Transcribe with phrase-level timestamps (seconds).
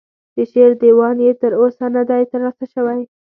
[0.35, 3.01] د شعر دیوان یې تر اوسه نه دی ترلاسه شوی.